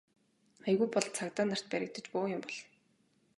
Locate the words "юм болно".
2.35-2.67